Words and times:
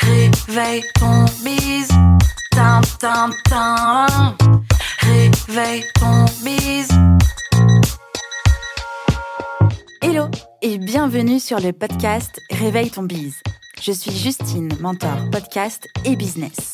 Réveille 0.00 0.84
ton 0.94 1.24
bise. 1.44 1.88
Tin, 2.50 2.80
tin, 2.98 3.30
tin. 3.48 4.06
Réveille 5.00 5.84
ton 5.94 6.24
bise. 6.44 6.88
Hello 10.02 10.26
et 10.62 10.78
bienvenue 10.78 11.40
sur 11.40 11.58
le 11.60 11.72
podcast 11.72 12.40
Réveille 12.50 12.90
ton 12.90 13.02
bise. 13.04 13.40
Je 13.80 13.92
suis 13.92 14.12
Justine, 14.12 14.70
mentor 14.80 15.16
podcast 15.30 15.88
et 16.04 16.16
business. 16.16 16.73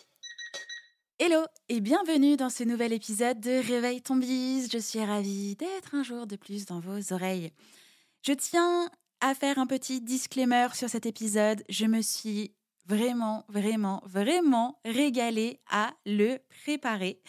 Hello 1.23 1.45
et 1.69 1.81
bienvenue 1.81 2.35
dans 2.35 2.49
ce 2.49 2.63
nouvel 2.63 2.93
épisode 2.93 3.39
de 3.39 3.51
Réveille 3.51 4.01
ton 4.01 4.15
bise. 4.15 4.71
Je 4.73 4.79
suis 4.79 5.05
ravie 5.05 5.55
d'être 5.55 5.93
un 5.93 6.01
jour 6.01 6.25
de 6.25 6.35
plus 6.35 6.65
dans 6.65 6.79
vos 6.79 7.13
oreilles. 7.13 7.51
Je 8.23 8.33
tiens 8.33 8.89
à 9.19 9.35
faire 9.35 9.59
un 9.59 9.67
petit 9.67 10.01
disclaimer 10.01 10.69
sur 10.73 10.89
cet 10.89 11.05
épisode. 11.05 11.63
Je 11.69 11.85
me 11.85 12.01
suis 12.01 12.55
vraiment, 12.87 13.45
vraiment, 13.49 14.01
vraiment 14.03 14.79
régalée 14.83 15.59
à 15.69 15.91
le 16.07 16.39
préparer 16.63 17.21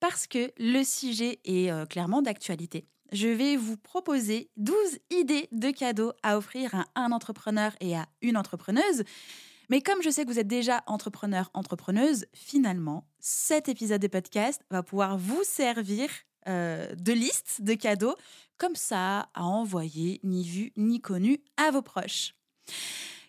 parce 0.00 0.26
que 0.26 0.50
le 0.58 0.82
sujet 0.82 1.38
est 1.44 1.70
euh, 1.70 1.86
clairement 1.86 2.22
d'actualité. 2.22 2.88
Je 3.12 3.28
vais 3.28 3.56
vous 3.56 3.76
proposer 3.76 4.50
12 4.56 4.74
idées 5.10 5.48
de 5.52 5.70
cadeaux 5.70 6.12
à 6.24 6.38
offrir 6.38 6.74
à 6.74 6.86
un 6.96 7.12
entrepreneur 7.12 7.70
et 7.80 7.96
à 7.96 8.08
une 8.20 8.36
entrepreneuse. 8.36 9.04
Mais 9.68 9.82
comme 9.82 10.02
je 10.02 10.10
sais 10.10 10.24
que 10.24 10.30
vous 10.30 10.38
êtes 10.38 10.48
déjà 10.48 10.82
entrepreneur, 10.86 11.50
entrepreneuse, 11.52 12.26
finalement, 12.32 13.06
cet 13.20 13.68
épisode 13.68 14.00
de 14.00 14.08
podcast 14.08 14.62
va 14.70 14.82
pouvoir 14.82 15.18
vous 15.18 15.44
servir 15.44 16.08
euh, 16.48 16.94
de 16.94 17.12
liste 17.12 17.60
de 17.62 17.74
cadeaux 17.74 18.16
comme 18.56 18.76
ça 18.76 19.28
à 19.34 19.44
envoyer 19.44 20.20
ni 20.24 20.42
vu 20.42 20.72
ni 20.76 21.00
connu 21.00 21.38
à 21.58 21.70
vos 21.70 21.82
proches. 21.82 22.34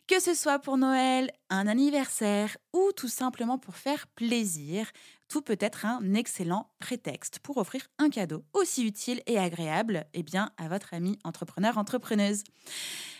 Que 0.07 0.19
ce 0.19 0.33
soit 0.33 0.59
pour 0.59 0.77
Noël, 0.77 1.29
un 1.49 1.67
anniversaire 1.67 2.57
ou 2.73 2.91
tout 2.95 3.09
simplement 3.09 3.59
pour 3.59 3.75
faire 3.75 4.07
plaisir, 4.07 4.89
tout 5.27 5.41
peut 5.41 5.57
être 5.59 5.85
un 5.85 6.13
excellent 6.13 6.71
prétexte 6.79 7.39
pour 7.39 7.57
offrir 7.57 7.87
un 7.99 8.09
cadeau 8.09 8.43
aussi 8.53 8.87
utile 8.87 9.21
et 9.27 9.37
agréable 9.37 10.07
eh 10.13 10.23
bien, 10.23 10.51
à 10.57 10.67
votre 10.67 10.93
ami 10.93 11.19
entrepreneur, 11.23 11.77
entrepreneuse. 11.77 12.43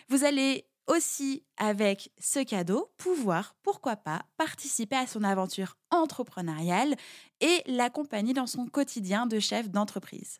Vous 0.08 0.24
allez 0.24 0.66
aussi, 0.90 1.46
avec 1.58 2.12
ce 2.20 2.44
cadeau, 2.44 2.92
pouvoir, 2.98 3.56
pourquoi 3.64 3.96
pas, 3.96 4.24
participer 4.38 4.96
à 4.98 5.08
son 5.08 5.24
aventure 5.24 5.78
entrepreneuriale 5.92 6.96
et 7.42 7.62
l'accompagner 7.68 8.34
dans 8.34 8.48
son 8.48 8.66
quotidien 8.66 9.26
de 9.28 9.40
chef 9.40 9.70
d'entreprise. 9.70 10.40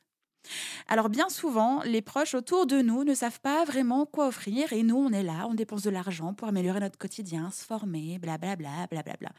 Alors 0.88 1.10
bien 1.10 1.30
souvent, 1.30 1.82
les 1.84 2.02
proches 2.02 2.34
autour 2.34 2.66
de 2.66 2.82
nous 2.82 3.04
ne 3.04 3.14
savent 3.14 3.40
pas 3.42 3.66
vraiment 3.66 4.06
quoi 4.06 4.28
offrir 4.28 4.74
et 4.74 4.84
nous, 4.84 4.98
on 4.98 5.12
est 5.12 5.24
là, 5.24 5.48
on 5.50 5.54
dépense 5.54 5.84
de 5.84 5.90
l'argent 5.90 6.34
pour 6.34 6.48
améliorer 6.48 6.80
notre 6.80 6.98
quotidien, 6.98 7.52
se 7.52 7.64
former, 7.64 8.18
blablabla, 8.20 8.88
blablabla. 8.90 9.30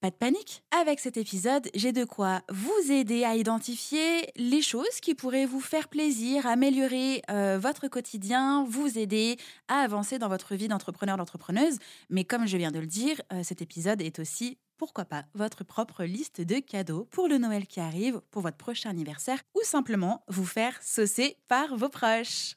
Pas 0.00 0.10
de 0.10 0.16
panique. 0.16 0.62
Avec 0.78 1.00
cet 1.00 1.16
épisode, 1.16 1.70
j'ai 1.74 1.92
de 1.92 2.04
quoi 2.04 2.42
vous 2.50 2.92
aider 2.92 3.24
à 3.24 3.36
identifier 3.36 4.30
les 4.36 4.60
choses 4.60 5.00
qui 5.00 5.14
pourraient 5.14 5.46
vous 5.46 5.62
faire 5.62 5.88
plaisir, 5.88 6.46
améliorer 6.46 7.22
euh, 7.30 7.58
votre 7.58 7.88
quotidien, 7.88 8.66
vous 8.68 8.98
aider 8.98 9.38
à 9.68 9.76
avancer 9.76 10.18
dans 10.18 10.28
votre 10.28 10.56
vie 10.56 10.68
d'entrepreneur, 10.68 11.16
d'entrepreneuse. 11.16 11.78
Mais 12.10 12.24
comme 12.24 12.46
je 12.46 12.58
viens 12.58 12.70
de 12.70 12.80
le 12.80 12.86
dire, 12.86 13.18
euh, 13.32 13.42
cet 13.42 13.62
épisode 13.62 14.02
est 14.02 14.18
aussi 14.18 14.58
pourquoi 14.76 15.04
pas 15.04 15.24
votre 15.34 15.64
propre 15.64 16.04
liste 16.04 16.40
de 16.40 16.58
cadeaux 16.58 17.06
pour 17.10 17.28
le 17.28 17.38
Noël 17.38 17.66
qui 17.66 17.80
arrive, 17.80 18.20
pour 18.30 18.42
votre 18.42 18.56
prochain 18.56 18.90
anniversaire 18.90 19.42
ou 19.54 19.60
simplement 19.64 20.24
vous 20.28 20.44
faire 20.44 20.80
saucer 20.82 21.36
par 21.48 21.76
vos 21.76 21.88
proches. 21.88 22.56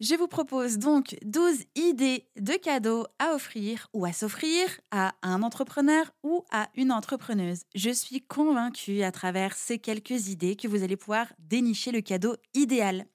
Je 0.00 0.16
vous 0.16 0.26
propose 0.26 0.78
donc 0.78 1.16
12 1.22 1.64
idées 1.76 2.26
de 2.36 2.54
cadeaux 2.54 3.06
à 3.20 3.32
offrir 3.32 3.88
ou 3.92 4.04
à 4.04 4.12
s'offrir 4.12 4.66
à 4.90 5.14
un 5.22 5.42
entrepreneur 5.42 6.10
ou 6.24 6.44
à 6.50 6.68
une 6.74 6.90
entrepreneuse. 6.90 7.62
Je 7.76 7.90
suis 7.90 8.20
convaincue 8.20 9.02
à 9.02 9.12
travers 9.12 9.54
ces 9.54 9.78
quelques 9.78 10.28
idées 10.28 10.56
que 10.56 10.66
vous 10.66 10.82
allez 10.82 10.96
pouvoir 10.96 11.32
dénicher 11.38 11.92
le 11.92 12.00
cadeau 12.00 12.34
idéal. 12.54 13.06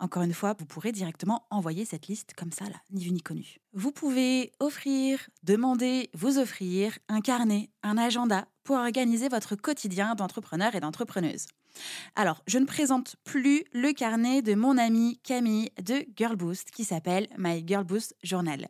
Encore 0.00 0.22
une 0.22 0.34
fois, 0.34 0.54
vous 0.58 0.66
pourrez 0.66 0.92
directement 0.92 1.46
envoyer 1.50 1.84
cette 1.84 2.08
liste 2.08 2.34
comme 2.34 2.52
ça, 2.52 2.64
là, 2.64 2.76
ni 2.90 3.04
vu 3.04 3.10
ni 3.12 3.22
connu. 3.22 3.58
Vous 3.72 3.92
pouvez 3.92 4.52
offrir, 4.58 5.18
demander, 5.44 6.10
vous 6.14 6.38
offrir 6.38 6.98
un 7.08 7.20
carnet, 7.20 7.70
un 7.82 7.96
agenda 7.96 8.46
pour 8.64 8.76
organiser 8.76 9.28
votre 9.28 9.54
quotidien 9.56 10.14
d'entrepreneur 10.14 10.74
et 10.74 10.80
d'entrepreneuse. 10.80 11.46
Alors, 12.16 12.42
je 12.46 12.58
ne 12.58 12.66
présente 12.66 13.16
plus 13.24 13.64
le 13.72 13.92
carnet 13.92 14.42
de 14.42 14.54
mon 14.54 14.78
amie 14.78 15.18
Camille 15.22 15.70
de 15.82 16.04
Girl 16.16 16.36
Boost 16.36 16.70
qui 16.70 16.84
s'appelle 16.84 17.28
My 17.38 17.64
Girl 17.66 17.84
Boost 17.84 18.16
Journal. 18.22 18.68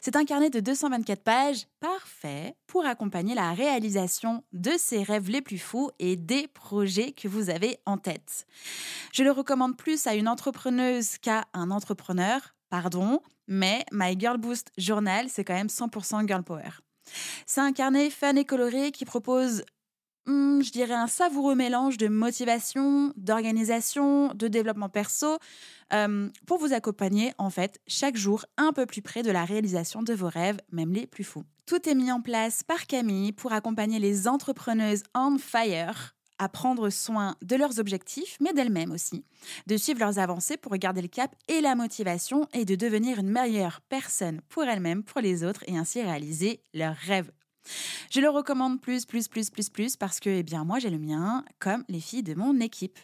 C'est 0.00 0.16
un 0.16 0.24
carnet 0.24 0.50
de 0.50 0.60
224 0.60 1.22
pages 1.22 1.66
parfait 1.80 2.54
pour 2.66 2.84
accompagner 2.84 3.34
la 3.34 3.52
réalisation 3.52 4.44
de 4.52 4.72
ses 4.76 5.02
rêves 5.02 5.30
les 5.30 5.42
plus 5.42 5.58
fous 5.58 5.90
et 5.98 6.16
des 6.16 6.48
projets 6.48 7.12
que 7.12 7.28
vous 7.28 7.50
avez 7.50 7.78
en 7.86 7.98
tête. 7.98 8.46
Je 9.12 9.22
le 9.22 9.30
recommande 9.30 9.76
plus 9.76 10.06
à 10.06 10.14
une 10.14 10.28
entrepreneuse 10.28 11.18
qu'à 11.18 11.44
un 11.52 11.70
entrepreneur, 11.70 12.40
pardon, 12.70 13.20
mais 13.46 13.84
My 13.92 14.18
Girl 14.18 14.38
Boost 14.38 14.72
Journal, 14.78 15.26
c'est 15.28 15.44
quand 15.44 15.54
même 15.54 15.68
100% 15.68 16.26
Girl 16.26 16.42
Power. 16.42 16.70
C'est 17.46 17.60
un 17.60 17.72
carnet 17.72 18.10
fun 18.10 18.36
et 18.36 18.44
coloré 18.44 18.92
qui 18.92 19.04
propose 19.04 19.64
Hmm, 20.26 20.62
je 20.62 20.70
dirais 20.70 20.94
un 20.94 21.08
savoureux 21.08 21.56
mélange 21.56 21.96
de 21.96 22.06
motivation, 22.06 23.12
d'organisation, 23.16 24.32
de 24.34 24.46
développement 24.46 24.88
perso, 24.88 25.38
euh, 25.92 26.28
pour 26.46 26.58
vous 26.58 26.72
accompagner 26.72 27.32
en 27.38 27.50
fait 27.50 27.80
chaque 27.88 28.16
jour 28.16 28.44
un 28.56 28.72
peu 28.72 28.86
plus 28.86 29.02
près 29.02 29.24
de 29.24 29.32
la 29.32 29.44
réalisation 29.44 30.02
de 30.02 30.14
vos 30.14 30.28
rêves, 30.28 30.58
même 30.70 30.92
les 30.92 31.08
plus 31.08 31.24
fous. 31.24 31.42
Tout 31.66 31.88
est 31.88 31.96
mis 31.96 32.12
en 32.12 32.20
place 32.20 32.62
par 32.62 32.86
Camille 32.86 33.32
pour 33.32 33.52
accompagner 33.52 33.98
les 33.98 34.28
entrepreneuses 34.28 35.02
on 35.14 35.38
fire 35.38 36.14
à 36.38 36.48
prendre 36.48 36.88
soin 36.90 37.36
de 37.42 37.56
leurs 37.56 37.80
objectifs, 37.80 38.36
mais 38.40 38.52
d'elles-mêmes 38.52 38.92
aussi, 38.92 39.24
de 39.66 39.76
suivre 39.76 40.00
leurs 40.00 40.18
avancées 40.20 40.56
pour 40.56 40.76
garder 40.76 41.02
le 41.02 41.08
cap 41.08 41.34
et 41.48 41.60
la 41.60 41.74
motivation 41.74 42.46
et 42.52 42.64
de 42.64 42.74
devenir 42.74 43.18
une 43.18 43.30
meilleure 43.30 43.80
personne 43.88 44.40
pour 44.48 44.64
elles-mêmes, 44.64 45.02
pour 45.02 45.20
les 45.20 45.44
autres 45.44 45.64
et 45.66 45.76
ainsi 45.76 46.00
réaliser 46.00 46.60
leurs 46.74 46.96
rêves 46.96 47.30
je 48.10 48.20
le 48.20 48.28
recommande 48.28 48.80
plus, 48.80 49.06
plus, 49.06 49.28
plus, 49.28 49.50
plus, 49.50 49.70
plus 49.70 49.96
parce 49.96 50.20
que, 50.20 50.30
eh 50.30 50.42
bien, 50.42 50.64
moi, 50.64 50.78
j'ai 50.78 50.90
le 50.90 50.98
mien, 50.98 51.44
comme 51.58 51.84
les 51.88 52.00
filles 52.00 52.22
de 52.22 52.34
mon 52.34 52.60
équipe. 52.60 52.98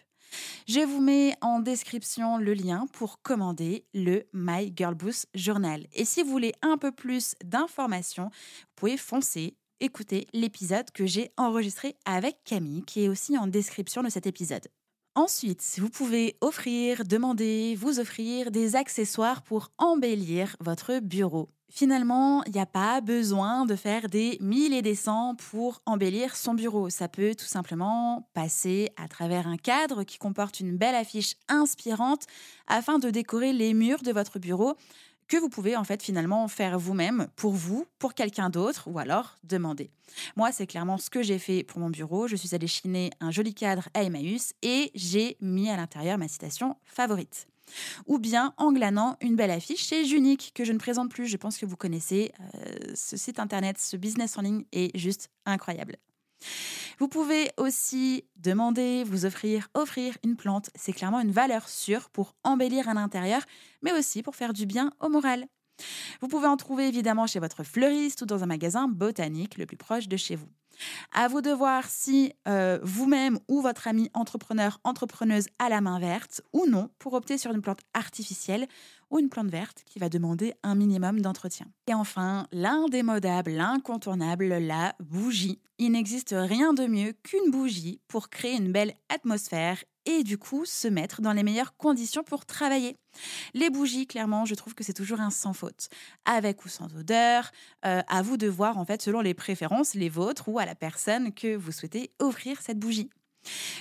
Je 0.67 0.81
vous 0.81 1.01
mets 1.01 1.35
en 1.41 1.61
description 1.61 2.39
le 2.39 2.53
lien 2.53 2.87
pour 2.93 3.23
commander 3.23 3.87
le 3.95 4.25
My 4.33 4.73
Girl 4.77 4.95
Boost 4.95 5.29
Journal. 5.35 5.87
Et 5.95 6.05
si 6.05 6.23
vous 6.23 6.31
voulez 6.31 6.53
un 6.63 6.77
peu 6.77 6.93
plus 6.93 7.35
d'informations, 7.45 8.31
vous 8.31 8.75
pouvez 8.77 8.97
foncer, 8.97 9.57
écouter 9.81 10.27
l'épisode 10.33 10.91
que 10.91 11.07
j'ai 11.07 11.31
enregistré 11.37 11.97
avec 12.05 12.43
Camille, 12.45 12.83
qui 12.83 13.05
est 13.05 13.09
aussi 13.09 13.39
en 13.39 13.47
description 13.47 14.03
de 14.03 14.11
cet 14.11 14.27
épisode. 14.27 14.69
Ensuite, 15.15 15.65
vous 15.79 15.91
pouvez 15.91 16.37
offrir, 16.41 17.05
demander, 17.05 17.75
vous 17.75 17.99
offrir 17.99 18.51
des 18.51 18.77
accessoires 18.77 19.43
pour 19.43 19.71
embellir 19.79 20.55
votre 20.61 21.01
bureau. 21.01 21.49
Finalement, 21.71 22.43
il 22.45 22.53
n'y 22.53 22.61
a 22.61 22.67
pas 22.67 23.03
besoin 23.03 23.67
de 23.67 23.77
faire 23.77 24.09
des 24.09 24.39
mille 24.41 24.73
et 24.73 24.81
des 24.81 24.95
cents 24.95 25.35
pour 25.51 25.83
embellir 25.85 26.35
son 26.35 26.55
bureau. 26.55 26.89
Ça 26.89 27.09
peut 27.09 27.35
tout 27.35 27.45
simplement 27.45 28.29
passer 28.33 28.91
à 28.97 29.07
travers 29.07 29.47
un 29.47 29.59
cadre 29.59 30.03
qui 30.03 30.17
comporte 30.17 30.61
une 30.61 30.77
belle 30.77 30.95
affiche 30.95 31.35
inspirante 31.49 32.27
afin 32.67 32.99
de 32.99 33.11
décorer 33.11 33.53
les 33.53 33.75
murs 33.75 34.03
de 34.03 34.13
votre 34.13 34.39
bureau 34.39 34.77
que 35.29 35.37
vous 35.37 35.51
pouvez 35.51 35.77
en 35.77 35.85
fait 35.85 36.03
finalement 36.03 36.49
faire 36.49 36.79
vous-même, 36.79 37.29
pour 37.37 37.53
vous, 37.53 37.87
pour 37.99 38.15
quelqu'un 38.15 38.49
d'autre, 38.49 38.89
ou 38.91 38.99
alors 38.99 39.37
demander. 39.45 39.91
Moi, 40.37 40.53
c'est 40.53 40.67
clairement 40.67 40.97
ce 40.97 41.11
que 41.11 41.23
j'ai 41.23 41.39
fait 41.39 41.63
pour 41.63 41.81
mon 41.81 41.91
bureau. 41.91 42.27
Je 42.27 42.37
suis 42.37 42.55
allée 42.55 42.67
chiner 42.67 43.11
un 43.21 43.31
joli 43.31 43.55
cadre 43.55 43.89
à 43.93 44.03
Emmaüs 44.03 44.55
et 44.63 44.91
j'ai 44.95 45.37
mis 45.43 45.69
à 45.69 45.77
l'intérieur 45.77 46.17
ma 46.17 46.29
citation 46.29 46.77
favorite. 46.85 47.47
Ou 48.07 48.19
bien 48.19 48.55
en 48.57 48.73
glanant 48.73 49.17
une 49.21 49.37
belle 49.37 49.51
affiche 49.51 49.87
chez 49.87 50.05
Junique, 50.05 50.53
que 50.55 50.65
je 50.65 50.73
ne 50.73 50.79
présente 50.79 51.11
plus, 51.11 51.27
je 51.27 51.37
pense 51.37 51.59
que 51.59 51.67
vous 51.67 51.77
connaissez. 51.77 52.33
Euh, 52.41 52.93
ce 52.95 53.17
site 53.17 53.39
internet, 53.39 53.79
ce 53.79 53.97
business 53.97 54.39
en 54.39 54.43
ligne 54.43 54.65
est 54.73 54.97
juste 54.97 55.31
incroyable. 55.47 55.97
Vous 56.99 57.09
pouvez 57.09 57.51
aussi 57.57 58.25
demander, 58.37 59.05
vous 59.05 59.25
offrir, 59.25 59.69
offrir 59.75 60.17
une 60.25 60.37
plante. 60.37 60.71
C'est 60.75 60.93
clairement 60.93 61.21
une 61.21 61.31
valeur 61.31 61.69
sûre 61.69 62.11
pour 62.11 62.35
embellir 62.43 62.89
un 62.89 62.97
intérieur, 62.97 63.43
mais 63.83 63.93
aussi 63.93 64.23
pour 64.23 64.37
faire 64.37 64.53
du 64.53 64.67
bien 64.67 64.93
au 65.01 65.09
moral. 65.09 65.47
Vous 66.21 66.29
pouvez 66.29 66.49
en 66.49 66.57
trouver 66.57 66.89
évidemment 66.89 67.27
chez 67.27 67.39
votre 67.39 67.63
fleuriste 67.63 68.23
ou 68.23 68.27
dans 68.27 68.43
un 68.43 68.47
magasin 68.47 68.89
botanique 68.89 69.59
le 69.59 69.67
plus 69.67 69.77
proche 69.77 70.09
de 70.09 70.17
chez 70.17 70.35
vous. 70.35 70.49
À 71.13 71.29
vous 71.29 71.41
de 71.41 71.51
voir 71.51 71.85
si 71.89 72.33
euh, 72.47 72.79
vous-même 72.83 73.39
ou 73.49 73.61
votre 73.61 73.89
ami 73.89 74.11
entrepreneur, 74.15 74.81
entrepreneuse 74.85 75.49
a 75.59 75.69
la 75.69 75.81
main 75.81 75.99
verte 75.99 76.43
ou 76.53 76.67
non 76.67 76.91
pour 76.99 77.15
opter 77.15 77.39
sur 77.39 77.53
une 77.53 77.63
plante 77.63 77.81
artificielle 77.95 78.67
ou 79.11 79.19
une 79.19 79.29
plante 79.29 79.51
verte 79.51 79.83
qui 79.87 79.99
va 79.99 80.09
demander 80.09 80.55
un 80.63 80.75
minimum 80.75 81.21
d'entretien. 81.21 81.67
Et 81.87 81.95
enfin, 81.95 82.47
l'indémodable, 82.53 83.53
l'incontournable, 83.53 84.47
la 84.47 84.95
bougie. 85.01 85.61
Il 85.79 85.93
n'existe 85.93 86.35
rien 86.37 86.75
de 86.75 86.87
mieux 86.87 87.13
qu'une 87.23 87.51
bougie 87.51 88.01
pour 88.09 88.29
créer 88.29 88.57
une 88.57 88.73
belle 88.73 88.95
atmosphère 89.09 89.83
et 90.09 90.25
du 90.25 90.39
coup 90.39 90.65
se 90.65 90.89
mettre 90.89 91.21
dans 91.21 91.35
les 91.35 91.43
meilleures 91.43 91.77
conditions 91.77 92.25
pour 92.25 92.47
travailler. 92.47 92.97
Les 93.53 93.69
bougies, 93.69 94.07
clairement, 94.07 94.47
je 94.47 94.55
trouve 94.55 94.75
que 94.75 94.83
c'est 94.83 94.95
toujours 94.95 95.21
un 95.21 95.31
sans 95.31 95.53
faute. 95.53 95.89
Avec 96.25 96.65
ou 96.65 96.69
sans 96.69 96.97
odeur, 96.97 97.51
euh, 97.85 98.01
à 98.09 98.23
vous 98.23 98.39
de 98.39 98.49
voir 98.49 98.79
en 98.79 98.87
fait 98.87 99.03
selon 99.03 99.21
les 99.21 99.35
préférences, 99.35 99.95
les 99.95 100.09
vôtres 100.09 100.49
ou 100.49 100.59
à 100.59 100.65
la 100.65 100.75
personne 100.75 101.33
que 101.35 101.55
vous 101.55 101.73
souhaitez 101.73 102.11
offrir 102.21 102.63
cette 102.63 102.79
bougie. 102.79 103.11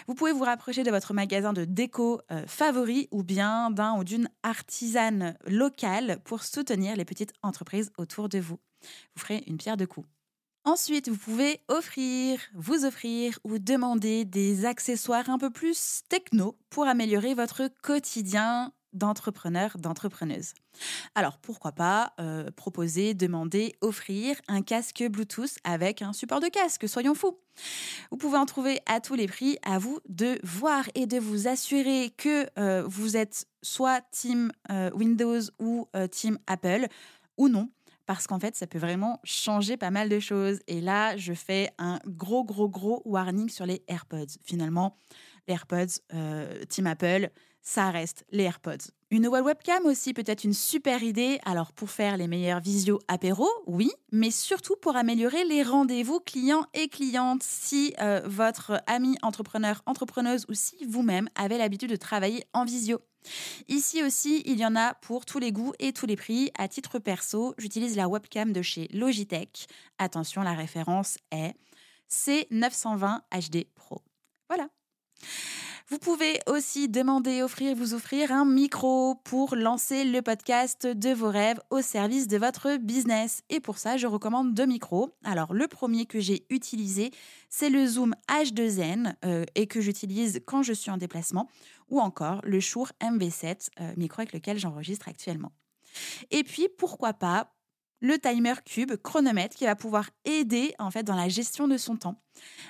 Vous 0.08 0.16
pouvez 0.16 0.34
vous 0.34 0.44
rapprocher 0.44 0.84
de 0.84 0.92
votre 0.92 1.14
magasin 1.14 1.54
de 1.54 1.64
déco 1.64 2.22
euh, 2.30 2.46
favori 2.46 3.08
ou 3.12 3.24
bien 3.24 3.72
d'un 3.72 3.98
ou 3.98 4.04
d'une 4.04 4.30
artisane 4.44 5.38
locale 5.48 6.20
pour 6.26 6.44
soutenir 6.44 6.98
les 6.98 7.06
petites 7.06 7.34
entreprises 7.42 7.92
autour 7.98 8.28
de 8.28 8.40
vous. 8.40 8.60
Vous 9.16 9.22
ferez 9.22 9.44
une 9.48 9.58
pierre 9.58 9.78
de 9.78 9.86
coups. 9.86 10.08
Ensuite, 10.68 11.08
vous 11.08 11.16
pouvez 11.16 11.62
offrir, 11.70 12.42
vous 12.54 12.84
offrir 12.84 13.40
ou 13.46 13.58
demander 13.58 14.26
des 14.26 14.66
accessoires 14.66 15.30
un 15.30 15.38
peu 15.38 15.50
plus 15.50 16.02
techno 16.10 16.58
pour 16.70 16.88
améliorer 16.88 17.36
votre 17.36 17.70
quotidien 17.82 18.74
d'entrepreneur, 18.92 19.78
d'entrepreneuse. 19.78 20.56
Alors 21.16 21.38
pourquoi 21.38 21.72
pas 21.72 22.12
euh, 22.20 22.52
proposer, 22.52 23.14
demander, 23.14 23.78
offrir 23.80 24.36
un 24.50 24.62
casque 24.62 25.06
Bluetooth 25.10 25.56
avec 25.64 26.02
un 26.02 26.12
support 26.12 26.42
de 26.42 26.50
casque, 26.50 26.90
soyons 26.90 27.16
fous. 27.16 27.40
Vous 28.12 28.18
pouvez 28.18 28.38
en 28.38 28.46
trouver 28.46 28.82
à 28.88 29.00
tous 29.00 29.16
les 29.16 29.28
prix, 29.28 29.58
à 29.64 29.80
vous 29.80 30.02
de 30.10 30.38
voir 30.44 30.84
et 30.96 31.06
de 31.06 31.18
vous 31.18 31.48
assurer 31.48 32.14
que 32.18 32.46
euh, 32.60 32.84
vous 32.86 33.16
êtes 33.16 33.48
soit 33.62 34.02
team 34.12 34.52
euh, 34.70 34.92
Windows 34.94 35.44
ou 35.60 35.88
team 36.12 36.38
Apple 36.46 36.88
ou 37.38 37.48
non 37.48 37.70
parce 38.08 38.26
qu'en 38.26 38.40
fait, 38.40 38.56
ça 38.56 38.66
peut 38.66 38.80
vraiment 38.80 39.20
changer 39.24 39.78
pas 39.78 39.92
mal 39.92 40.10
de 40.10 40.20
choses. 40.20 40.60
Et 40.68 40.82
là, 40.82 41.16
je 41.18 41.34
fais 41.34 41.70
un 41.78 42.00
gros, 42.08 42.44
gros, 42.44 42.70
gros 42.70 43.02
warning 43.06 43.50
sur 43.50 43.66
les 43.66 43.84
AirPods. 43.88 44.40
Finalement, 44.44 44.98
les 45.48 45.54
AirPods, 45.54 46.00
euh, 46.14 46.64
Team 46.70 46.88
Apple, 46.88 47.30
ça 47.62 47.92
reste 47.92 48.26
les 48.32 48.44
AirPods. 48.44 48.92
Une 49.12 49.24
nouvelle 49.24 49.44
webcam 49.44 49.86
aussi 49.86 50.14
peut 50.14 50.24
être 50.26 50.46
une 50.46 50.54
super 50.54 51.04
idée. 51.04 51.40
Alors 51.44 51.74
pour 51.74 51.90
faire 51.90 52.16
les 52.16 52.28
meilleurs 52.28 52.62
visio 52.62 53.00
apéro, 53.10 53.46
oui, 53.66 53.92
mais 54.14 54.32
surtout 54.32 54.78
pour 54.78 54.96
améliorer 54.96 55.44
les 55.44 55.64
rendez-vous 55.64 56.22
clients 56.22 56.66
et 56.74 56.88
clientes. 56.88 57.44
Si 57.44 57.94
euh, 58.00 58.22
votre 58.26 58.82
ami 58.88 59.18
entrepreneur, 59.22 59.82
entrepreneuse 59.86 60.46
ou 60.48 60.54
si 60.54 60.86
vous-même 60.86 61.28
avez 61.36 61.58
l'habitude 61.58 61.90
de 61.90 61.98
travailler 61.98 62.46
en 62.54 62.64
visio. 62.64 63.02
Ici 63.68 64.04
aussi, 64.04 64.42
il 64.46 64.60
y 64.60 64.66
en 64.66 64.76
a 64.76 64.94
pour 64.96 65.26
tous 65.26 65.40
les 65.40 65.52
goûts 65.52 65.74
et 65.80 65.94
tous 65.94 66.06
les 66.06 66.16
prix. 66.16 66.52
À 66.58 66.68
titre 66.68 67.00
perso, 67.00 67.54
j'utilise 67.58 67.96
la 67.96 68.08
webcam 68.08 68.54
de 68.54 68.62
chez 68.62 68.88
Logitech. 68.94 69.68
Attention, 69.98 70.42
la 70.42 70.54
référence 70.54 71.18
est 71.32 71.54
C920 72.10 73.22
HD 73.32 73.66
Pro. 73.76 74.02
Voilà. 74.50 74.70
Vous 75.90 76.00
pouvez 76.00 76.42
aussi 76.48 76.90
demander, 76.90 77.42
offrir, 77.42 77.74
vous 77.74 77.94
offrir 77.94 78.34
un 78.34 78.44
micro 78.44 79.16
pour 79.24 79.56
lancer 79.56 80.04
le 80.04 80.22
podcast 80.22 80.86
de 80.86 81.12
vos 81.12 81.30
rêves 81.30 81.62
au 81.70 81.82
service 81.82 82.28
de 82.28 82.38
votre 82.38 82.76
business. 82.76 83.42
Et 83.50 83.62
pour 83.62 83.78
ça, 83.78 83.96
je 83.96 84.06
recommande 84.06 84.54
deux 84.54 84.66
micros. 84.66 85.16
Alors, 85.24 85.54
le 85.54 85.66
premier 85.70 86.06
que 86.06 86.20
j'ai 86.20 86.46
utilisé, 86.50 87.12
c'est 87.50 87.70
le 87.70 87.88
Zoom 87.88 88.14
H2N 88.30 89.14
euh, 89.24 89.46
et 89.56 89.68
que 89.68 89.80
j'utilise 89.80 90.42
quand 90.46 90.62
je 90.62 90.74
suis 90.74 90.92
en 90.92 90.98
déplacement, 90.98 91.48
ou 91.88 92.02
encore 92.02 92.42
le 92.44 92.60
Shure 92.60 92.92
MV7, 93.02 93.70
euh, 93.80 93.94
micro 93.96 94.20
avec 94.20 94.34
lequel 94.34 94.60
j'enregistre 94.60 95.08
actuellement. 95.08 95.54
Et 96.32 96.44
puis, 96.44 96.68
pourquoi 96.78 97.14
pas 97.14 97.54
le 98.00 98.20
timer 98.20 98.54
cube 98.66 98.96
chronomètre 98.96 99.56
qui 99.56 99.66
va 99.66 99.76
pouvoir 99.76 100.10
aider 100.26 100.74
en 100.80 100.92
fait 100.92 101.04
dans 101.04 101.16
la 101.16 101.30
gestion 101.30 101.68
de 101.68 101.78
son 101.78 101.96
temps. 101.96 102.22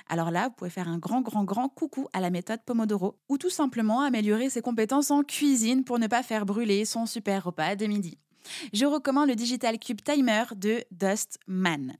Alors 0.08 0.30
là, 0.30 0.48
vous 0.48 0.54
pouvez 0.54 0.70
faire 0.70 0.88
un 0.88 0.98
grand 0.98 1.20
grand 1.20 1.44
grand 1.44 1.68
coucou 1.68 2.08
à 2.12 2.20
la 2.20 2.30
méthode 2.30 2.60
Pomodoro 2.64 3.18
ou 3.28 3.38
tout 3.38 3.50
simplement 3.50 4.00
améliorer 4.02 4.50
ses 4.50 4.62
compétences 4.62 5.10
en 5.10 5.22
cuisine 5.22 5.84
pour 5.84 5.98
ne 5.98 6.06
pas 6.06 6.22
faire 6.22 6.46
brûler 6.46 6.84
son 6.84 7.06
super 7.06 7.44
repas 7.44 7.76
de 7.76 7.86
midi. 7.86 8.18
Je 8.72 8.86
recommande 8.86 9.28
le 9.28 9.34
Digital 9.34 9.78
Cube 9.78 10.00
Timer 10.02 10.44
de 10.56 10.84
Dustman. 10.90 11.96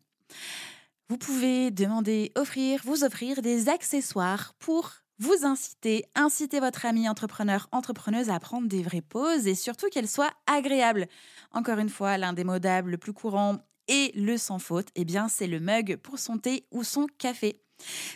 Vous 1.11 1.19
pouvez 1.19 1.71
demander, 1.71 2.33
offrir, 2.37 2.81
vous 2.85 3.05
offrir 3.05 3.41
des 3.41 3.69
accessoires 3.69 4.55
pour 4.59 4.93
vous 5.19 5.45
incitez, 5.45 6.05
incitez 6.15 6.61
votre 6.61 6.87
ami 6.87 7.09
entrepreneur, 7.09 7.69
entrepreneuse 7.73 8.31
à 8.31 8.39
prendre 8.39 8.69
des 8.69 8.83
vraies 8.83 9.01
pauses 9.01 9.47
et 9.47 9.57
surtout 9.57 9.89
qu'elles 9.89 10.09
soient 10.09 10.33
agréables. 10.47 11.09
Encore 11.53 11.79
une 11.79 11.89
fois, 11.89 12.17
l'indémodable, 12.19 12.93
le 12.93 12.99
plus 12.99 13.13
courant 13.13 13.59
et 13.89 14.13
le 14.15 14.37
sans 14.37 14.59
faute, 14.59 14.89
eh 14.95 15.05
bien, 15.05 15.29
c'est 15.29 15.49
le 15.49 15.59
mug 15.59 15.97
pour 15.97 16.19
son 16.19 16.39
thé 16.39 16.67
ou 16.71 16.85
son 16.85 17.07
café. 17.19 17.61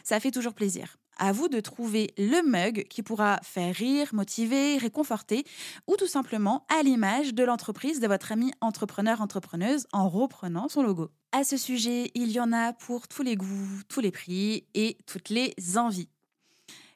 Ça 0.04 0.20
fait 0.20 0.30
toujours 0.30 0.54
plaisir. 0.54 0.96
À 1.18 1.32
vous 1.32 1.48
de 1.48 1.60
trouver 1.60 2.14
le 2.18 2.42
mug 2.48 2.86
qui 2.88 3.02
pourra 3.02 3.40
faire 3.42 3.74
rire, 3.74 4.08
motiver, 4.12 4.78
réconforter 4.78 5.44
ou 5.86 5.96
tout 5.96 6.06
simplement 6.06 6.64
à 6.68 6.82
l'image 6.82 7.34
de 7.34 7.44
l'entreprise 7.44 8.00
de 8.00 8.06
votre 8.06 8.32
ami 8.32 8.52
entrepreneur 8.60 9.20
entrepreneuse 9.20 9.86
en 9.92 10.08
reprenant 10.08 10.68
son 10.68 10.82
logo. 10.82 11.10
À 11.32 11.44
ce 11.44 11.56
sujet, 11.56 12.10
il 12.14 12.30
y 12.30 12.40
en 12.40 12.52
a 12.52 12.72
pour 12.72 13.08
tous 13.08 13.22
les 13.22 13.36
goûts, 13.36 13.80
tous 13.88 14.00
les 14.00 14.10
prix 14.10 14.66
et 14.74 14.98
toutes 15.06 15.28
les 15.28 15.54
envies. 15.76 16.08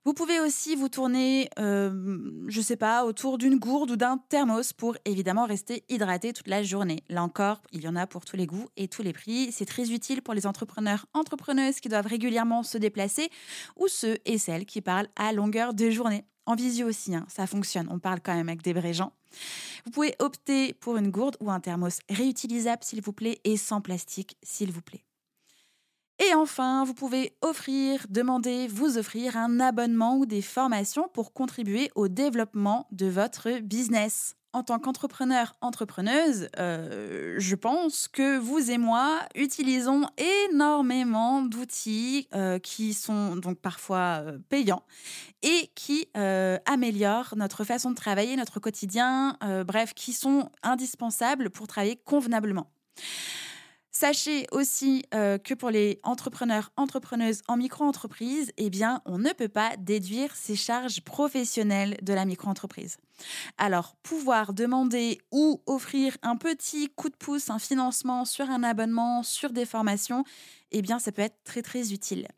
Vous 0.07 0.15
pouvez 0.15 0.39
aussi 0.39 0.77
vous 0.77 0.89
tourner, 0.89 1.51
euh, 1.59 1.91
je 2.47 2.61
sais 2.61 2.77
pas, 2.77 3.05
autour 3.05 3.39
d'une 3.39 3.57
gourde 3.57 3.91
ou 3.91 3.97
d'un 3.97 4.19
thermos 4.29 4.73
pour 4.73 4.97
évidemment 5.05 5.47
rester 5.47 5.83
hydraté 5.89 6.33
toute 6.33 6.47
la 6.47 6.63
journée. 6.63 7.03
Là 7.09 7.25
encore, 7.25 7.61
il 7.73 7.83
y 7.83 7.89
en 7.89 7.97
a 7.97 8.07
pour 8.07 8.25
tous 8.25 8.37
les 8.37 8.47
goûts 8.47 8.69
et 8.77 8.87
tous 8.87 9.03
les 9.03 9.13
prix. 9.13 9.51
C'est 9.51 9.67
très 9.67 9.91
utile 9.91 10.23
pour 10.23 10.33
les 10.33 10.47
entrepreneurs, 10.47 11.07
entrepreneuses 11.13 11.81
qui 11.81 11.89
doivent 11.89 12.07
régulièrement 12.07 12.63
se 12.63 12.79
déplacer 12.79 13.31
ou 13.75 13.89
ceux 13.89 14.19
et 14.27 14.39
celles 14.39 14.65
qui 14.65 14.81
parlent 14.81 15.09
à 15.17 15.33
longueur 15.33 15.75
de 15.75 15.91
journée. 15.91 16.25
En 16.47 16.55
visio 16.55 16.87
aussi, 16.87 17.13
hein, 17.13 17.27
ça 17.29 17.49
fonctionne. 17.49 17.89
On 17.91 17.99
parle 17.99 18.21
quand 18.21 18.37
même 18.37 18.49
avec 18.49 18.63
des 18.63 18.75
vrais 18.75 18.95
gens. 18.95 19.13
Vous 19.87 19.91
pouvez 19.91 20.15
opter 20.21 20.73
pour 20.75 20.99
une 20.99 21.11
gourde 21.11 21.37
ou 21.41 21.51
un 21.51 21.59
thermos 21.59 21.99
réutilisable, 22.09 22.85
s'il 22.85 23.03
vous 23.03 23.13
plaît, 23.13 23.41
et 23.43 23.57
sans 23.57 23.81
plastique, 23.81 24.37
s'il 24.45 24.71
vous 24.71 24.83
plaît. 24.83 25.06
Et 26.19 26.35
enfin, 26.35 26.85
vous 26.85 26.95
pouvez 26.95 27.37
offrir, 27.43 28.07
demander, 28.09 28.69
vous 28.69 28.97
offrir 28.97 29.37
un 29.37 29.61
abonnement 29.61 30.17
ou 30.17 30.27
des 30.27 30.41
formations 30.41 31.09
pour 31.13 31.35
contribuer 31.35 31.91
au 31.95 32.09
développement 32.09 32.87
de 32.91 33.07
votre 33.07 33.61
business. 33.61 34.35
En 34.55 34.63
tant 34.63 34.79
qu'entrepreneur, 34.79 35.55
entrepreneuse, 35.61 36.49
euh, 36.59 37.35
je 37.37 37.55
pense 37.55 38.09
que 38.09 38.39
vous 38.39 38.71
et 38.71 38.79
moi 38.79 39.19
utilisons 39.35 40.07
énormément 40.49 41.43
d'outils 41.43 42.27
euh, 42.35 42.59
qui 42.59 42.95
sont 42.95 43.37
donc 43.37 43.59
parfois 43.59 44.23
euh, 44.23 44.39
payants 44.49 44.83
et 45.43 45.71
qui 45.75 46.09
améliorent 46.15 47.35
notre 47.37 47.65
façon 47.65 47.91
de 47.91 47.97
travailler, 47.97 48.35
notre 48.37 48.59
quotidien, 48.59 49.37
bref, 49.67 49.93
qui 49.95 50.13
sont 50.13 50.49
indispensables 50.63 51.51
pour 51.51 51.67
travailler 51.67 51.97
convenablement. 51.97 52.69
Sachez 53.99 54.47
aussi 54.53 55.07
euh, 55.15 55.39
que 55.39 55.55
pour 55.55 55.71
les 55.71 56.01
entrepreneurs, 56.03 56.71
entrepreneuses 56.77 57.41
en 57.49 57.57
micro-entreprise, 57.57 58.53
eh 58.59 58.69
bien, 58.69 59.01
on 59.07 59.17
ne 59.17 59.33
peut 59.33 59.49
pas 59.49 59.75
déduire 59.79 60.37
ces 60.37 60.55
charges 60.55 61.01
professionnelles 61.01 61.97
de 62.03 62.13
la 62.13 62.27
micro-entreprise. 62.27 62.99
Alors, 63.57 63.97
pouvoir 64.03 64.53
demander 64.53 65.19
ou 65.33 65.63
offrir 65.65 66.15
un 66.23 66.37
petit 66.37 66.91
coup 66.91 67.09
de 67.09 67.17
pouce, 67.17 67.49
un 67.49 67.59
financement 67.59 68.27
sur 68.27 68.51
un 68.51 68.65
abonnement, 68.65 69.23
sur 69.23 69.49
des 69.49 69.65
formations, 69.65 70.25
eh 70.73 70.83
bien, 70.83 70.99
ça 70.99 71.11
peut 71.11 71.23
être 71.23 71.43
très, 71.45 71.63
très 71.63 71.95
utile. 71.95 72.29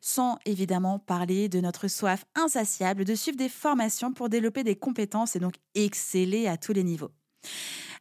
Sans 0.00 0.38
évidemment 0.46 1.00
parler 1.00 1.48
de 1.48 1.58
notre 1.58 1.88
soif 1.88 2.24
insatiable 2.36 3.04
de 3.04 3.16
suivre 3.16 3.36
des 3.36 3.48
formations 3.48 4.12
pour 4.12 4.28
développer 4.28 4.62
des 4.62 4.76
compétences 4.76 5.34
et 5.34 5.40
donc 5.40 5.54
exceller 5.74 6.46
à 6.46 6.56
tous 6.56 6.72
les 6.72 6.84
niveaux 6.84 7.10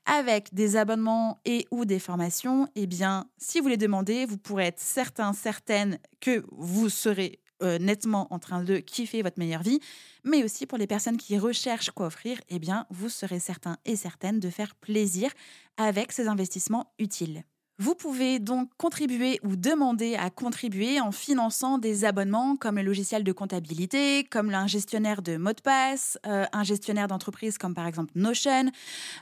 avec 0.05 0.53
des 0.53 0.75
abonnements 0.75 1.39
et 1.45 1.67
ou 1.71 1.85
des 1.85 1.99
formations, 1.99 2.67
eh 2.75 2.87
bien, 2.87 3.27
si 3.37 3.59
vous 3.59 3.67
les 3.67 3.77
demandez, 3.77 4.25
vous 4.25 4.37
pourrez 4.37 4.65
être 4.65 4.79
certain, 4.79 5.33
certaine 5.33 5.99
que 6.19 6.43
vous 6.51 6.89
serez 6.89 7.39
euh, 7.61 7.79
nettement 7.79 8.27
en 8.33 8.39
train 8.39 8.63
de 8.63 8.77
kiffer 8.77 9.21
votre 9.21 9.39
meilleure 9.39 9.63
vie, 9.63 9.79
mais 10.23 10.43
aussi 10.43 10.65
pour 10.65 10.77
les 10.77 10.87
personnes 10.87 11.17
qui 11.17 11.37
recherchent 11.37 11.91
quoi 11.91 12.07
offrir, 12.07 12.39
eh 12.49 12.59
bien, 12.59 12.85
vous 12.89 13.09
serez 13.09 13.39
certain 13.39 13.77
et 13.85 13.95
certaine 13.95 14.39
de 14.39 14.49
faire 14.49 14.75
plaisir 14.75 15.31
avec 15.77 16.11
ces 16.11 16.27
investissements 16.27 16.91
utiles. 16.99 17.43
Vous 17.79 17.95
pouvez 17.95 18.37
donc 18.37 18.69
contribuer 18.77 19.39
ou 19.43 19.55
demander 19.55 20.13
à 20.15 20.29
contribuer 20.29 21.01
en 21.01 21.11
finançant 21.11 21.79
des 21.79 22.05
abonnements 22.05 22.55
comme 22.55 22.75
le 22.75 22.83
logiciel 22.83 23.23
de 23.23 23.31
comptabilité, 23.31 24.25
comme 24.25 24.53
un 24.53 24.67
gestionnaire 24.67 25.23
de 25.23 25.37
mots 25.37 25.53
de 25.53 25.61
passe, 25.61 26.19
euh, 26.27 26.45
un 26.53 26.63
gestionnaire 26.63 27.07
d'entreprise 27.07 27.57
comme 27.57 27.73
par 27.73 27.87
exemple 27.87 28.11
Notion, 28.13 28.71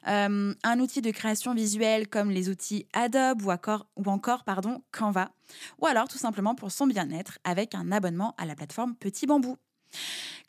euh, 0.10 0.54
un 0.64 0.80
outil 0.82 1.02
de 1.02 1.12
création 1.12 1.54
visuelle 1.54 2.10
comme 2.10 2.30
les 2.30 2.50
outils 2.50 2.88
Adobe 2.92 3.42
ou 3.42 4.10
encore, 4.10 4.44
pardon, 4.44 4.84
Canva, 4.92 5.32
ou 5.80 5.86
alors 5.86 6.10
tout 6.10 6.18
simplement 6.18 6.54
pour 6.54 6.72
son 6.72 6.88
bien-être 6.88 7.40
avec 7.46 7.74
un 7.74 7.90
abonnement 7.94 8.36
à 8.38 8.46
la 8.46 8.56
plateforme 8.56 8.96
Petit 8.96 9.28
Bambou. 9.28 9.56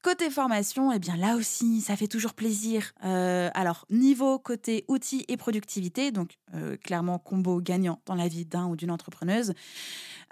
Côté 0.02 0.30
formation, 0.30 0.90
eh 0.90 0.99
bien 0.99 1.16
là 1.16 1.37
aussi, 1.37 1.80
ça 1.80 1.94
fait 1.94 2.08
toujours 2.08 2.34
plaisir. 2.34 2.92
Euh, 3.04 3.50
alors, 3.54 3.87
niveau 3.88 4.37
côté 4.40 4.84
outils 4.88 5.25
et 5.28 5.37
productivité, 5.37 6.11
donc 6.11 6.38
euh, 6.54 6.76
clairement 6.76 7.20
combo 7.20 7.61
gagnant 7.61 8.00
dans 8.06 8.16
la 8.16 8.26
vie 8.26 8.44
d'un 8.44 8.66
ou 8.66 8.75
d'une 8.75 8.90
entrepreneuse, 8.90 9.54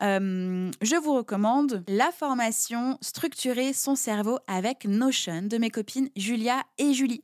euh, 0.03 0.71
je 0.83 0.97
vous 0.97 1.15
recommande 1.15 1.85
la 1.87 2.11
formation 2.11 2.99
Structurer 3.01 3.73
son 3.73 3.95
cerveau 3.95 4.39
avec 4.49 4.87
Notion 4.87 5.43
de 5.43 5.57
mes 5.57 5.71
copines 5.71 6.11
Julia 6.17 6.63
et 6.79 6.93
Julie. 6.93 7.23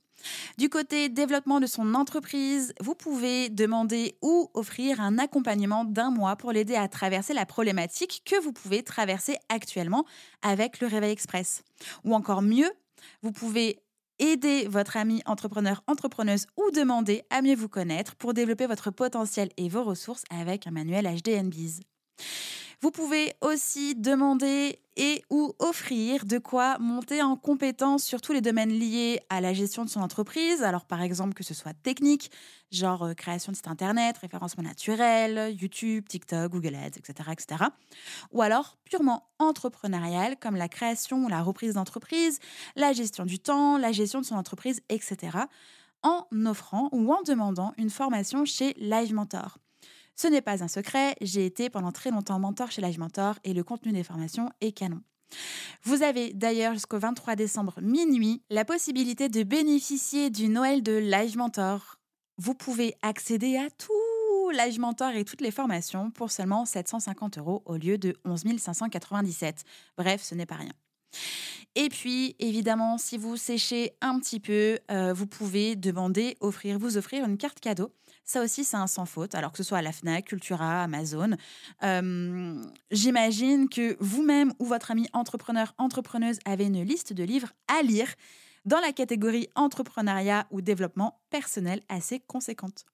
Du 0.58 0.68
côté 0.68 1.08
développement 1.08 1.60
de 1.60 1.66
son 1.66 1.94
entreprise, 1.94 2.74
vous 2.80 2.94
pouvez 2.94 3.48
demander 3.48 4.16
ou 4.22 4.50
offrir 4.54 5.00
un 5.00 5.18
accompagnement 5.18 5.84
d'un 5.84 6.10
mois 6.10 6.36
pour 6.36 6.52
l'aider 6.52 6.74
à 6.74 6.88
traverser 6.88 7.34
la 7.34 7.46
problématique 7.46 8.22
que 8.24 8.40
vous 8.40 8.52
pouvez 8.52 8.82
traverser 8.82 9.36
actuellement 9.48 10.04
avec 10.42 10.80
le 10.80 10.86
Réveil 10.86 11.12
Express. 11.12 11.62
Ou 12.04 12.14
encore 12.14 12.42
mieux, 12.42 12.70
vous 13.22 13.32
pouvez 13.32 13.80
aider 14.18 14.66
votre 14.66 14.96
ami 14.96 15.22
entrepreneur, 15.26 15.82
entrepreneuse 15.86 16.46
ou 16.56 16.70
demander 16.70 17.22
à 17.30 17.42
mieux 17.42 17.54
vous 17.54 17.68
connaître 17.68 18.14
pour 18.16 18.34
développer 18.34 18.66
votre 18.66 18.90
potentiel 18.90 19.50
et 19.56 19.68
vos 19.68 19.84
ressources 19.84 20.24
avec 20.30 20.66
un 20.66 20.70
manuel 20.70 21.06
HDNBiz. 21.06 21.80
Vous 22.82 22.90
pouvez 22.90 23.32
aussi 23.40 23.94
demander 23.94 24.78
et 24.96 25.22
ou 25.30 25.54
offrir 25.58 26.24
de 26.24 26.38
quoi 26.38 26.78
monter 26.78 27.22
en 27.22 27.36
compétence 27.36 28.02
sur 28.02 28.20
tous 28.20 28.32
les 28.32 28.40
domaines 28.40 28.70
liés 28.70 29.20
à 29.30 29.40
la 29.40 29.52
gestion 29.52 29.84
de 29.84 29.90
son 29.90 30.00
entreprise. 30.00 30.62
Alors 30.62 30.84
par 30.84 31.02
exemple 31.02 31.34
que 31.34 31.44
ce 31.44 31.54
soit 31.54 31.74
technique, 31.74 32.30
genre 32.70 33.04
euh, 33.04 33.14
création 33.14 33.52
de 33.52 33.56
site 33.56 33.68
internet, 33.68 34.18
référencement 34.18 34.62
naturel, 34.64 35.54
YouTube, 35.58 36.06
TikTok, 36.08 36.52
Google 36.52 36.74
Ads, 36.74 36.98
etc., 36.98 37.30
etc. 37.32 37.64
Ou 38.32 38.42
alors 38.42 38.76
purement 38.84 39.28
entrepreneurial 39.38 40.36
comme 40.38 40.56
la 40.56 40.68
création 40.68 41.24
ou 41.24 41.28
la 41.28 41.42
reprise 41.42 41.74
d'entreprise, 41.74 42.40
la 42.74 42.92
gestion 42.92 43.24
du 43.24 43.38
temps, 43.38 43.78
la 43.78 43.92
gestion 43.92 44.20
de 44.20 44.26
son 44.26 44.36
entreprise, 44.36 44.82
etc. 44.88 45.38
en 46.02 46.26
offrant 46.46 46.88
ou 46.92 47.12
en 47.12 47.22
demandant 47.22 47.72
une 47.78 47.90
formation 47.90 48.44
chez 48.44 48.74
Live 48.78 49.14
Mentor. 49.14 49.58
Ce 50.16 50.28
n'est 50.28 50.40
pas 50.40 50.64
un 50.64 50.68
secret, 50.68 51.14
j'ai 51.20 51.44
été 51.44 51.68
pendant 51.68 51.92
très 51.92 52.10
longtemps 52.10 52.38
mentor 52.38 52.70
chez 52.70 52.80
Live 52.80 52.98
Mentor 52.98 53.34
et 53.44 53.52
le 53.52 53.62
contenu 53.62 53.92
des 53.92 54.02
formations 54.02 54.50
est 54.62 54.72
canon. 54.72 55.02
Vous 55.82 56.02
avez 56.02 56.32
d'ailleurs 56.32 56.72
jusqu'au 56.72 56.98
23 56.98 57.36
décembre 57.36 57.74
minuit 57.82 58.42
la 58.48 58.64
possibilité 58.64 59.28
de 59.28 59.42
bénéficier 59.42 60.30
du 60.30 60.48
Noël 60.48 60.82
de 60.82 60.92
Live 60.92 61.36
Mentor. 61.36 61.98
Vous 62.38 62.54
pouvez 62.54 62.94
accéder 63.02 63.58
à 63.58 63.68
tout 63.70 64.50
Live 64.52 64.80
Mentor 64.80 65.10
et 65.10 65.24
toutes 65.24 65.42
les 65.42 65.50
formations 65.50 66.10
pour 66.10 66.30
seulement 66.30 66.64
750 66.64 67.36
euros 67.36 67.62
au 67.66 67.76
lieu 67.76 67.98
de 67.98 68.16
11 68.24 68.44
597. 68.58 69.64
Bref, 69.98 70.22
ce 70.22 70.34
n'est 70.34 70.46
pas 70.46 70.54
rien. 70.54 70.72
Et 71.74 71.90
puis, 71.90 72.36
évidemment, 72.38 72.96
si 72.96 73.18
vous 73.18 73.36
séchez 73.36 73.92
un 74.00 74.18
petit 74.18 74.40
peu, 74.40 74.78
euh, 74.90 75.12
vous 75.12 75.26
pouvez 75.26 75.76
demander, 75.76 76.38
offrir, 76.40 76.78
vous 76.78 76.96
offrir 76.96 77.26
une 77.26 77.36
carte 77.36 77.60
cadeau 77.60 77.92
ça 78.26 78.42
aussi, 78.42 78.64
c'est 78.64 78.76
un 78.76 78.86
sans 78.88 79.06
faute, 79.06 79.34
alors 79.34 79.52
que 79.52 79.58
ce 79.58 79.62
soit 79.62 79.78
à 79.78 79.82
la 79.82 79.92
FNAC, 79.92 80.26
Cultura, 80.26 80.82
Amazon. 80.82 81.30
J'imagine 82.90 83.68
que 83.68 83.96
vous-même 84.00 84.52
ou 84.58 84.66
votre 84.66 84.90
ami 84.90 85.08
entrepreneur, 85.12 85.74
entrepreneuse 85.78 86.38
avez 86.44 86.66
une 86.66 86.82
liste 86.82 87.12
de 87.12 87.22
livres 87.22 87.52
à 87.68 87.82
lire 87.82 88.12
dans 88.64 88.80
la 88.80 88.92
catégorie 88.92 89.48
entrepreneuriat 89.54 90.46
ou 90.50 90.60
développement 90.60 91.20
personnel 91.30 91.80
assez 91.88 92.18
conséquente. 92.18 92.84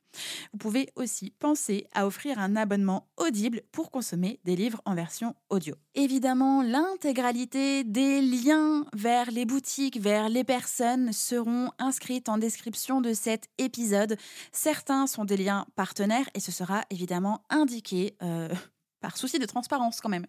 Vous 0.52 0.58
pouvez 0.58 0.90
aussi 0.96 1.30
penser 1.38 1.86
à 1.92 2.06
offrir 2.06 2.38
un 2.38 2.56
abonnement 2.56 3.08
audible 3.16 3.62
pour 3.72 3.90
consommer 3.90 4.40
des 4.44 4.56
livres 4.56 4.80
en 4.84 4.94
version 4.94 5.34
audio. 5.50 5.74
Évidemment, 5.94 6.62
l'intégralité 6.62 7.84
des 7.84 8.20
liens 8.20 8.84
vers 8.94 9.30
les 9.30 9.44
boutiques, 9.44 10.00
vers 10.00 10.28
les 10.28 10.44
personnes 10.44 11.12
seront 11.12 11.70
inscrites 11.78 12.28
en 12.28 12.38
description 12.38 13.00
de 13.00 13.12
cet 13.12 13.48
épisode. 13.58 14.16
Certains 14.52 15.06
sont 15.06 15.24
des 15.24 15.36
liens 15.36 15.66
partenaires 15.76 16.28
et 16.34 16.40
ce 16.40 16.52
sera 16.52 16.84
évidemment 16.90 17.42
indiqué 17.50 18.16
euh, 18.22 18.48
par 19.00 19.16
souci 19.16 19.38
de 19.38 19.46
transparence 19.46 20.00
quand 20.00 20.08
même. 20.08 20.26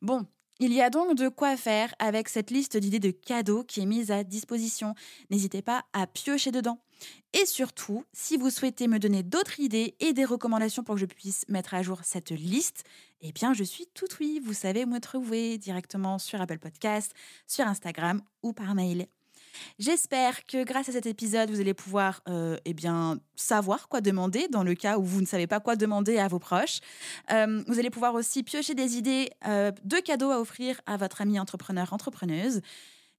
Bon, 0.00 0.26
il 0.60 0.72
y 0.72 0.80
a 0.80 0.90
donc 0.90 1.16
de 1.16 1.28
quoi 1.28 1.56
faire 1.56 1.94
avec 1.98 2.28
cette 2.28 2.50
liste 2.50 2.76
d'idées 2.76 3.00
de 3.00 3.10
cadeaux 3.10 3.64
qui 3.64 3.80
est 3.80 3.86
mise 3.86 4.10
à 4.10 4.22
disposition. 4.22 4.94
N'hésitez 5.30 5.60
pas 5.60 5.84
à 5.92 6.06
piocher 6.06 6.52
dedans. 6.52 6.78
Et 7.32 7.46
surtout, 7.46 8.04
si 8.12 8.36
vous 8.36 8.50
souhaitez 8.50 8.88
me 8.88 8.98
donner 8.98 9.22
d'autres 9.22 9.58
idées 9.58 9.94
et 10.00 10.12
des 10.12 10.24
recommandations 10.24 10.82
pour 10.82 10.96
que 10.96 11.00
je 11.00 11.06
puisse 11.06 11.46
mettre 11.48 11.74
à 11.74 11.82
jour 11.82 12.00
cette 12.02 12.30
liste, 12.30 12.84
eh 13.22 13.32
bien, 13.32 13.54
je 13.54 13.64
suis 13.64 13.86
tout 13.94 14.06
oui. 14.20 14.40
Vous 14.44 14.52
savez 14.52 14.84
me 14.84 15.00
trouver 15.00 15.56
directement 15.56 16.18
sur 16.18 16.40
Apple 16.40 16.58
Podcast, 16.58 17.12
sur 17.46 17.66
Instagram 17.66 18.20
ou 18.42 18.52
par 18.52 18.74
mail. 18.74 19.06
J'espère 19.78 20.46
que 20.46 20.64
grâce 20.64 20.88
à 20.88 20.92
cet 20.92 21.06
épisode, 21.06 21.50
vous 21.50 21.60
allez 21.60 21.74
pouvoir 21.74 22.22
euh, 22.28 22.56
eh 22.64 22.74
bien, 22.74 23.18
savoir 23.36 23.88
quoi 23.88 24.00
demander 24.00 24.48
dans 24.48 24.62
le 24.62 24.74
cas 24.74 24.98
où 24.98 25.04
vous 25.04 25.20
ne 25.20 25.26
savez 25.26 25.46
pas 25.46 25.60
quoi 25.60 25.76
demander 25.76 26.18
à 26.18 26.28
vos 26.28 26.38
proches. 26.38 26.80
Euh, 27.30 27.62
vous 27.66 27.78
allez 27.78 27.90
pouvoir 27.90 28.14
aussi 28.14 28.42
piocher 28.42 28.74
des 28.74 28.96
idées 28.96 29.30
euh, 29.46 29.72
de 29.84 29.96
cadeaux 29.96 30.30
à 30.30 30.40
offrir 30.40 30.80
à 30.86 30.96
votre 30.96 31.20
ami 31.20 31.38
entrepreneur, 31.38 31.92
entrepreneuse 31.92 32.60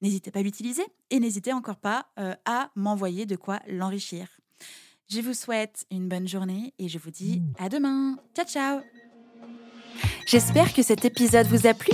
n'hésitez 0.04 0.30
pas 0.30 0.40
à 0.40 0.44
l'utiliser 0.44 0.84
et 1.10 1.20
n'hésitez 1.20 1.54
encore 1.54 1.78
pas 1.78 2.06
euh, 2.20 2.36
à 2.46 2.70
m'envoyer 2.76 3.26
de 3.26 3.36
quoi 3.36 3.60
l'enrichir. 3.68 4.28
Je 5.10 5.22
vous 5.22 5.34
souhaite 5.34 5.86
une 5.90 6.08
bonne 6.08 6.28
journée 6.28 6.74
et 6.78 6.88
je 6.88 7.00
vous 7.00 7.12
dis 7.12 7.42
à 7.58 7.70
demain. 7.70 8.18
Ciao 8.36 8.46
ciao 8.46 8.82
J'espère 10.26 10.74
que 10.74 10.84
cet 10.84 11.06
épisode 11.06 11.48
vous 11.48 11.68
a 11.68 11.74
plu. 11.74 11.92